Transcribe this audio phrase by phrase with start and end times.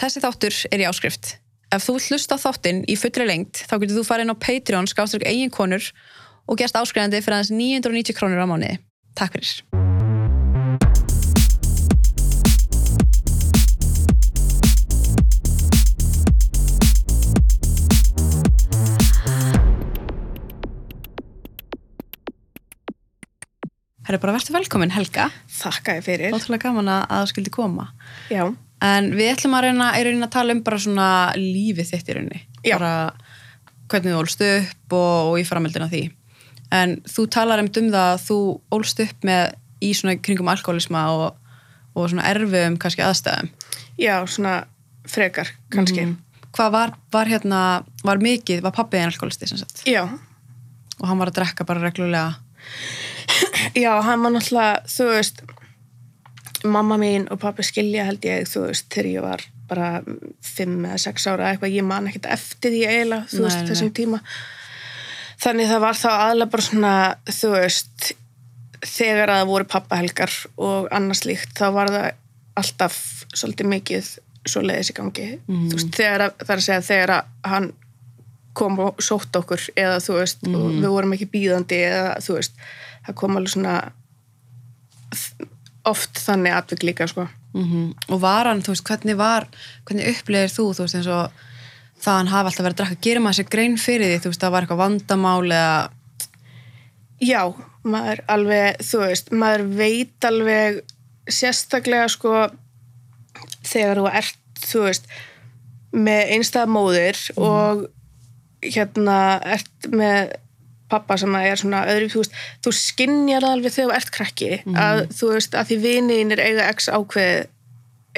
[0.00, 1.34] Þessi þáttur er í áskrift.
[1.76, 5.26] Ef þú hlusta þáttinn í fullri lengt þá getur þú farið inn á Patreon skáströkk
[5.28, 5.90] eigin konur
[6.48, 8.78] og gerst áskrifandi fyrir aðeins 990 krónur á mánuði.
[9.12, 9.60] Takk fyrir.
[24.00, 25.28] Það er bara verður velkomin Helga.
[25.60, 26.32] Þakka ég fyrir.
[26.32, 27.90] Ótrúlega gaman að að þú skildi koma.
[28.32, 28.48] Já.
[28.80, 32.40] En við ætlum að reyna, reyna að tala um bara svona lífið þitt í rauninni.
[32.70, 32.92] Bara
[33.90, 36.02] hvernig þú ólst upp og, og í framöldina því.
[36.72, 38.38] En þú talar um um það að þú
[38.76, 41.38] ólst upp með í svona kringum alkoholisma og,
[41.96, 43.50] og svona erfiðum kannski aðstæðum.
[44.00, 44.64] Já, svona
[45.08, 46.06] frekar, kannski.
[46.06, 46.18] Mhm.
[46.50, 47.60] Hvað var, var hérna,
[48.02, 49.84] var mikið, var pappið en alkoholisti sem sagt?
[49.86, 50.02] Já.
[50.98, 52.34] Og hann var að drekka bara reglulega.
[53.78, 55.42] Já, hann var náttúrulega, þú veist,
[56.64, 59.90] mamma mín og pappi skilja held ég, þú veist, þegar ég var bara
[60.42, 63.68] fimm eða sex ára eitthvað, ég man ekkert eftir því eiginlega, þú Nei, veist, nei.
[63.70, 64.22] þessum tíma.
[65.40, 66.94] Þannig það var þá aðlega bara svona,
[67.32, 68.08] þú veist,
[68.84, 70.34] þegar að það voru pappahelgar
[70.66, 72.08] og annars líkt, þá var það
[72.60, 72.98] alltaf
[73.32, 74.10] svolítið mikið
[74.50, 75.28] svo leiðis í gangi.
[75.46, 77.70] Þú veist, þegar að, það er að segja, þegar að hann
[78.60, 82.56] kom og sótt okkur eða þú veist, og við vorum ekki býðandi eða þú veist,
[83.06, 83.74] það kom alveg svona
[85.88, 87.28] oft þannig atvik líka sko.
[87.54, 89.48] Mm Og var hann, þú veist, hvernig var,
[89.88, 91.46] hvernig upplegir þú, þú veist, eins og
[92.00, 94.40] það hann hafa alltaf verið að drekka, gerir maður sér grein fyrir því, þú veist,
[94.44, 95.90] það var eitthvað vandamál eða,
[97.20, 97.52] Já,
[97.84, 100.78] maður alveg, þú veist, maður veit alveg
[101.28, 102.46] sérstaklega sko
[103.68, 105.10] þegar þú ert, þú veist,
[105.92, 107.84] með einstæða móðir og
[108.64, 110.32] hérna ert með
[110.90, 115.06] pappa sem er svona öðru, þú veist, þú skinnjar alveg þegar þú ert krakki að
[115.16, 117.48] þú veist, að því viniðin er eiga x ákveð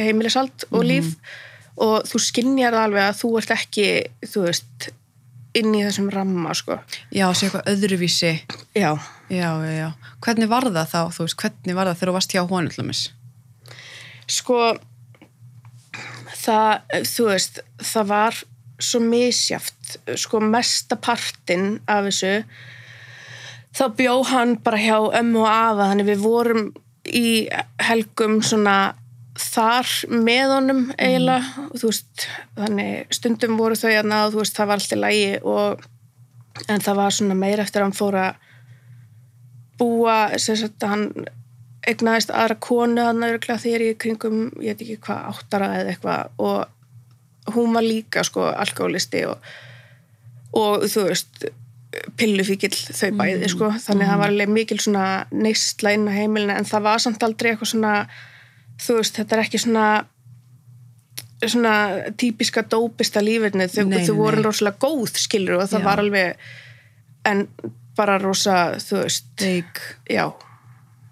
[0.00, 1.14] heimilisald og líf
[1.82, 3.88] og þú skinnjar alveg að þú ert ekki,
[4.24, 4.90] þú veist,
[5.56, 6.78] inn í þessum ramma, sko.
[7.12, 8.36] já, sé eitthvað öðruvísi.
[8.72, 8.96] Já.
[9.32, 9.88] Já, já, já.
[10.24, 12.80] Hvernig var það þá, þú veist, hvernig var það þegar þú varst hjá honum til
[12.84, 13.02] dæmis?
[14.30, 14.58] sko
[16.42, 18.40] það, þú veist það var
[18.82, 19.81] svo misjaft
[20.18, 22.34] sko mesta partinn af þessu
[23.72, 25.90] þá bjó hann bara hjá ömmu og afa.
[25.92, 26.66] Þannig við vorum
[27.08, 27.28] í
[27.82, 28.94] helgum svona
[29.38, 31.66] þar með honum eiginlega.
[31.70, 32.26] Og þú veist,
[32.58, 35.86] þannig stundum voru þau að þú veist, það var alltaf lægi og
[36.68, 38.48] en það var svona meira eftir að hann fór að
[39.80, 41.08] búa sagt hann
[41.88, 46.36] egnaðist aðra konu hann örgla þegar ég kringum, ég veit ekki hvað, áttara eða eitthvað.
[46.38, 49.40] Og hún var líka sko alkoholisti og,
[50.52, 51.44] og þú veist
[52.16, 53.68] pillufíkil þau bæði sko.
[53.84, 54.78] Þannig að það var alveg mikil
[55.44, 57.92] neistla inn á heimilina en það var samt aldrei eitthvað svona
[58.80, 59.86] þú veist, þetta er ekki svona
[61.42, 61.74] svona
[62.16, 64.44] típiska dópista lífirni þau, Nei, þau voru nei.
[64.46, 65.86] rosalega góð skilur og það Já.
[65.88, 66.44] var alveg
[67.26, 67.40] en
[67.98, 69.26] bara rosa, þú veist.
[69.38, 69.80] Deik.
[70.10, 70.30] já,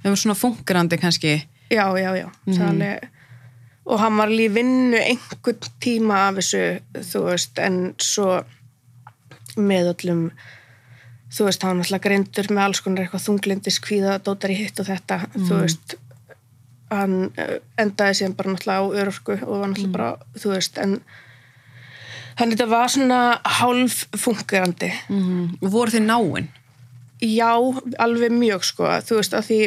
[0.03, 1.33] Það var svona fungerandi kannski.
[1.71, 2.29] já, já, já.
[2.47, 3.09] Mm alveg,
[3.91, 6.81] og hann var vinnu einhvern tíma af þessu
[7.11, 8.45] þú veist, en svo
[9.59, 10.23] með öllum
[11.31, 14.81] þú veist, hann var alltaf greindur með alls konar eitthvað þunglindis kvíða, dótar í hitt
[14.83, 15.97] og þetta þú veist
[16.91, 20.97] hann eh, endaði síðan bara náttúrulega á örorku og var náttúrulega bara, þú veist en
[22.41, 23.21] hann þetta var svona
[23.61, 26.49] hálf fungerandi Mm Og voru þið náinn?
[27.21, 27.53] Já,
[28.01, 28.87] alveg mjög sko.
[29.05, 29.61] Þú veist að því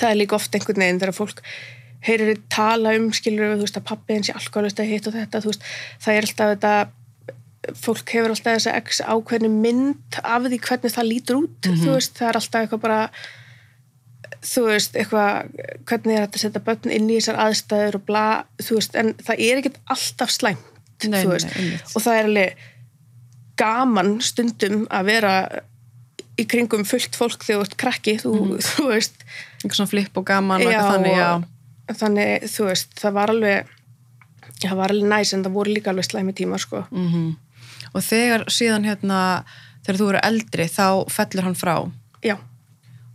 [0.00, 1.42] það er líka oft einhvern veginn þegar fólk
[2.04, 5.52] heyrir tala um skilur þú veist að pappi í alkoholist að hitt og þetta þú
[5.52, 5.66] veist,
[6.00, 6.72] það er alltaf þetta
[7.78, 12.16] fólk hefur alltaf þessa x ákveðni mynd af því hvernig það lítur út þú veist,
[12.18, 13.00] það er alltaf eitthvað bara
[14.40, 15.54] þú veist, eitthvað
[15.88, 18.26] hvernig er þetta að setja börn inn í þessar aðstæður og bla,
[18.62, 20.68] þú veist, en það er ekkert alltaf slæmt,
[21.04, 21.56] Nei, þú nei, veist.
[21.56, 21.92] einmitt.
[21.94, 22.62] og það er alveg
[23.60, 25.34] gaman stundum að vera
[26.40, 28.32] í kringum fullt fólk þegar þú ert krakki þú,
[28.70, 29.26] þú veist.
[29.60, 31.28] Eitthvað svona flip og gaman og eitthvað þannig, já.
[31.90, 33.76] og þannig, þú veist, það var alveg
[34.60, 36.84] það var alveg næs en það voru líka alveg slæmi tíma, sko.
[36.90, 37.30] Mm
[37.94, 39.44] Og þegar síðan hérna,
[39.84, 41.74] þegar þú eru eldri, þá fellur hann frá.
[42.24, 42.36] já,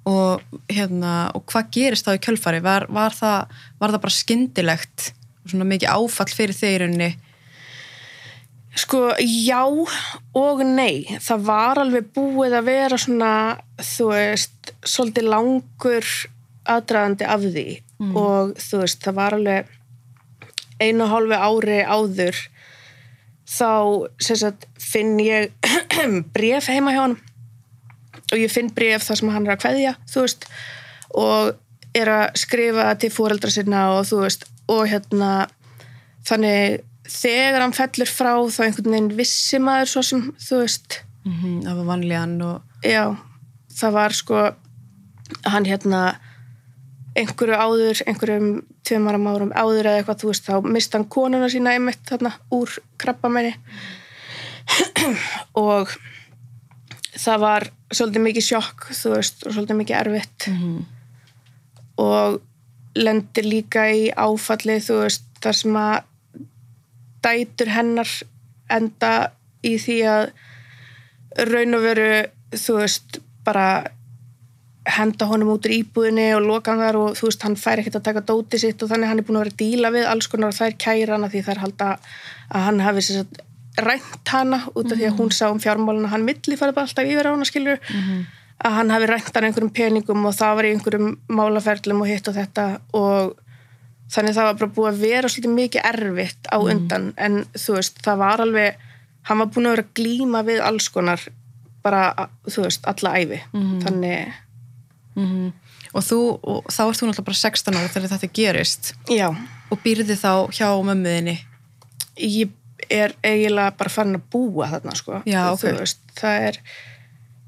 [0.06, 2.60] Og hérna, og hvað gerist þá í kjölfari?
[2.62, 5.14] Var, var, það, var það bara skyndilegt?
[5.50, 7.14] Svona mikið áfall fyrir þeir í rauninni?
[8.76, 9.64] sko, já
[10.36, 13.32] og nei, það var alveg búið að vera svona,
[13.80, 16.10] þú veist svolítið langur
[16.66, 17.66] aðdraðandi af því
[18.20, 19.70] og þú veist, það var alveg
[20.82, 22.42] einu og hálfu ári áður
[23.46, 23.70] þá
[24.42, 25.54] sagt, finn ég
[26.36, 27.20] bref heima hjá hann
[28.32, 29.62] og ég finn bref þar sem hann er að
[30.26, 30.48] veist
[31.16, 31.54] og
[31.96, 35.32] er að skrifa til fóreldra sinna og veist og hérna
[36.26, 41.02] þannig þegar hann fellur frá þá einhvern veginn vissi maður svo sem þú veist.
[41.26, 43.16] Mm það var vanlíðan og já,
[43.80, 44.42] það var sko
[45.46, 46.02] hann hérna
[47.16, 48.50] einhverju áður, einhverjum
[48.86, 52.74] tveimara árum áður eða eitthvað, þú veist, þá mista hann konuna sína einmitt þarna úr
[53.02, 53.54] krabbamenni
[55.68, 55.94] og
[57.16, 60.48] það var svolítið mikið sjokk, þú veist, og svolítið mikið erfitt.
[62.02, 62.40] Og
[62.96, 65.98] lendir líka í áfalli, þú veist, þar sem að
[67.26, 68.12] dætur hennar
[68.72, 69.12] enda
[69.66, 70.26] í því að
[71.50, 72.10] raun og veru,
[72.56, 73.68] þú veist, bara
[74.86, 77.98] henda honum út í íbúðinni og loka hann þar og þú veist, hann fær ekkert
[78.00, 80.28] að taka dóti sitt og þannig hann er búin að vera að díla við alls
[80.30, 81.88] konar og þær kæra hana því þær halda
[82.50, 83.42] að hann hafi sagt
[83.82, 87.10] rænt hana út af því að hún sá um fjármáluna hann milli farið bara alltaf
[87.10, 87.80] yfir á hana skilur
[88.66, 92.30] að hann hafi rænt hana einhverjum peningum og það var í einhverjum málaferlum og hitt
[92.30, 93.34] og þetta og
[94.14, 97.14] þannig það var bara búið að vera svolítið mikið erfitt á undan.
[97.18, 98.78] En þú veist, það var alveg
[99.26, 101.20] hann var búin að vera að glíma við alls konar
[101.84, 103.42] bara, þú veist, alla æfi
[103.84, 104.34] þannig
[105.96, 109.30] og þú, og þá ert þú náttúrulega bara 16 ára þegar þetta gerist Já,
[109.72, 111.38] og býrði þá hjá mömmuðinni
[112.18, 112.50] ég
[112.90, 115.22] er eiginlega bara farin að búa þarna sko.
[115.26, 115.64] Já, ok.
[115.64, 116.60] Þú veist, það er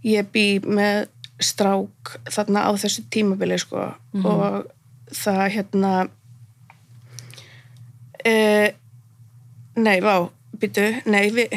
[0.08, 1.08] ég bý með
[1.44, 3.94] strák þarna á þessu tímabili sko.
[4.14, 4.26] Mhm.
[4.26, 4.72] og
[5.14, 5.92] það hérna
[8.26, 8.74] e,
[9.76, 11.54] nei, vá býtu, nei við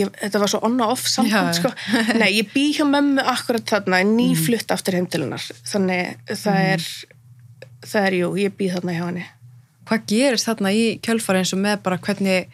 [0.00, 1.70] ég, þetta var svo on og off Já, samband sko.
[2.20, 5.44] nei, ég bý hjá mömmu akkurat þarna, nýflutt aftur heim til hennar.
[5.66, 6.72] Þannig það Mhm.
[6.76, 6.86] er
[7.86, 9.26] það er jú, ég bý þarna hjá henni.
[9.86, 12.48] Hvað gerist þarna í kjölfari eins og með bara hvernig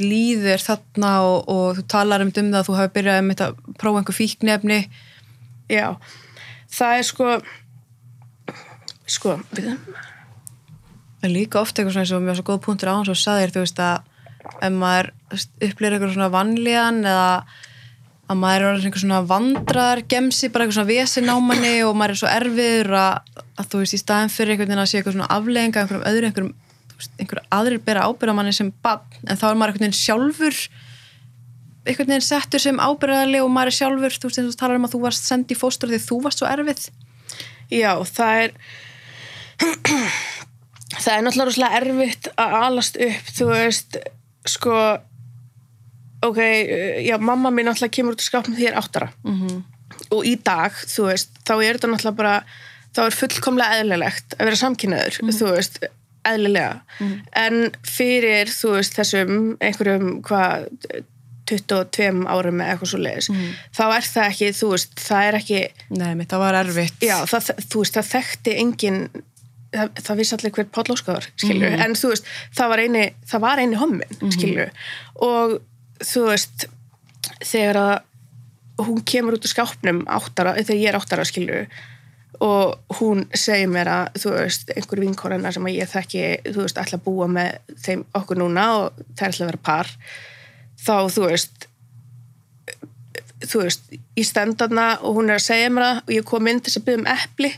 [0.00, 3.46] líður þarna og, og þú talar um um það að þú hafi byrjað um þetta
[3.50, 4.78] að prófa einhver fíknefni
[5.70, 5.86] Já,
[6.72, 7.28] það er sko
[9.06, 9.68] sko, við
[11.24, 13.52] en líka oft eitthvað svona eins og mjög svo góð punktur á hans og saðir
[13.54, 14.02] þú veist að
[14.60, 17.30] ef maður upplýr eitthvað svona vanlíðan eða
[18.24, 22.14] að maður er einhver svona vandrar gemsi, bara eitthvað svona vesin á manni og maður
[22.14, 25.16] er svo erfiður að, að þú veist í staðin fyrir einhvern veginn að sé eitthvað
[25.18, 26.54] svona afleðinga einhverjum öðru, einhverjum
[26.88, 29.98] þú veist, einhver aðrir bera ábyrða manni sem bann en þá er maður einhvern veginn
[29.98, 30.62] sjálfur
[31.84, 34.88] einhvern veginn settur sem ábyrðarleg og maður er sjálfur, þú veist eins og talar um
[34.88, 36.86] að þú varst sendið í fóstur því þú varst svo erfið.
[37.68, 38.54] Já, það er
[41.04, 43.98] það er náttúrulega erfitt að alast upp, þú veist
[44.48, 44.76] sko
[46.24, 46.38] ok,
[47.04, 49.10] já, mamma mín náttúrulega kemur út í skápnum því ég er áttara.
[49.24, 49.62] -hmm.
[50.10, 52.36] og í dag, þú veist, þá er þetta náttúrulega bara,
[52.96, 55.78] þá er fullkomlega eðlilegt að vera samkynnaður, þú veist
[56.24, 56.80] eðlilega,
[57.36, 60.68] en fyrir þú veist, þessum einhverjum hvað
[61.44, 63.28] 22 árum eða eitthvað svo leiðis,
[63.76, 65.60] þá er það ekki þú veist, það er ekki
[65.90, 67.04] Nei, það var erfitt.
[67.04, 69.00] Já, það, þú veist, það þekkti engin
[69.74, 73.62] það, það vissi allir hver podlóskaður skilju, en þú veist, það var eini það var
[73.62, 74.68] eini hommin, skilju
[75.28, 75.58] og
[76.04, 76.68] þú veist
[77.44, 77.96] þegar að
[78.84, 81.64] hún kemur út úr skápnum áttara, þegar ég er áttara skilju
[82.42, 86.80] og hún segir mér að þú veist, einhver vinkorina sem að ég þekki, þú veist,
[86.82, 89.92] ætla að búa með þeim okkur núna og það er ætla að vera par
[90.84, 91.68] þá, þú veist
[93.44, 93.86] þú veist,
[94.18, 96.72] ég stend þarna og hún er að segja mér það og ég kom inn til
[96.72, 97.50] þess að byggja um epli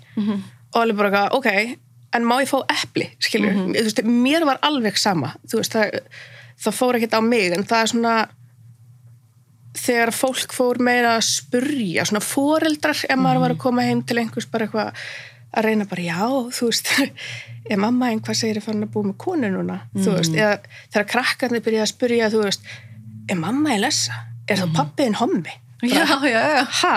[0.75, 1.49] og alveg bara, ok,
[2.17, 6.01] en má ég fá epli, skilur, þú veist, mér var alveg sama, veist, það,
[6.65, 8.17] það fór ekkert á mig, en það er svona
[9.77, 14.21] þegar fólk fór meira að spurja, svona foreldrar ef maður var að koma heim til
[14.23, 15.05] einhvers bara eitthvað
[15.57, 16.25] að reyna bara, já,
[16.57, 16.91] þú veist
[17.71, 20.57] er mamma einn hvað segir að fara að búa með konu núna, þú veist, eða
[20.89, 22.67] þegar krakkarnir byrja að spurja, þú veist
[23.31, 25.61] er mamma í lessa, er það pappiðin hommi?
[25.85, 26.65] Já, já, já.
[26.65, 26.93] Ha?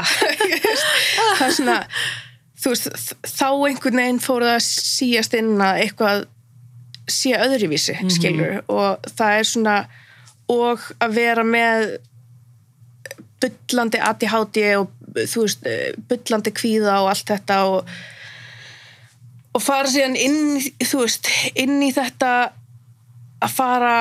[1.38, 1.76] Það er svona
[2.60, 6.28] þú veist, þá einhvern veginn fór það að síast inn að eitthvað
[7.10, 9.76] sé öðruvísi, skilur og það er svona
[10.50, 11.98] og að vera með
[13.40, 15.68] bullandi ADHD og þú veist,
[16.10, 17.92] bullandi kvíða og allt þetta og
[19.56, 22.52] og fara síðan inn, þú veist, inn í þetta
[23.42, 23.94] að fara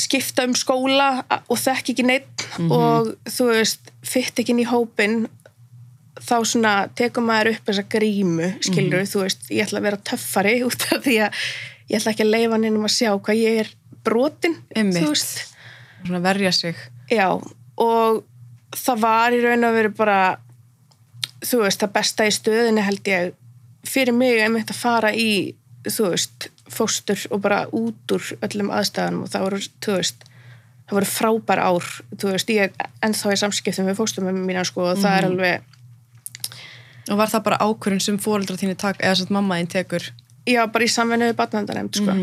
[0.00, 5.26] skipta um skóla og þekk ekki neitt og þú veist, fytt ekki inn í hópin
[6.20, 10.54] þá svona tekum maður upp þessa grímu, skilur þú veist, ég ætla að vera töffari
[10.68, 11.40] út af því að
[11.90, 13.72] ég ætla ekki að leifa neinum að sjá hvað ég er
[14.04, 15.02] brotin, Einmitt.
[15.02, 15.34] þú veist.
[16.04, 16.80] Svona verja sig.
[17.10, 17.28] Já,
[17.80, 18.22] og
[18.76, 20.18] það var í raun og veru bara
[21.44, 23.34] þú veist, það besta í stöðinu held ég
[23.84, 25.54] fyrir mig einmitt að fara í
[25.84, 30.24] þú veist, fóstur og bara út úr öllum aðstæðanum og það voru, þú veist
[30.84, 34.64] það voru frábær ár, þú veist, ég er ennþá í samskiptum við fóstum með mína
[34.68, 35.68] sko og það er alveg,
[37.10, 40.06] Og var það bara ákvörðun sem fóreldra þínu tak eða sem mamma þín tekur
[40.48, 42.14] já, bara í samvinnu við batnandanemt sko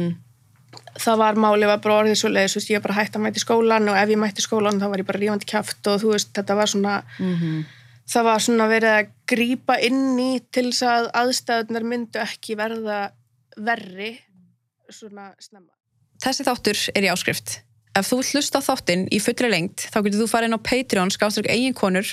[1.02, 3.90] það var máli var bara orðið svo leiðis, ég var bara hægt að mæti skólan
[3.92, 6.56] og ef ég mætti skólan þá var ég bara rífandi kjaft og þú veist, þetta
[6.56, 7.66] var svona Mhm.
[8.12, 13.12] það var svona verið að grípa inn í til þess að aðstæðunar myndu ekki verða
[13.58, 14.20] verri
[14.90, 15.72] svona snemma
[16.22, 17.62] Þessi þáttur er í áskrift.
[17.98, 20.68] Ef þú vilt hlusta á þáttinn í fullri lengt, þá getur þú farið inn á
[20.70, 22.06] Patreon, skáströk eigin konur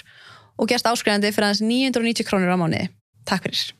[0.58, 2.88] og gerst áskrifandi fyrir aðeins 990 krónur á mánuði.
[3.28, 3.77] Takk fyrir.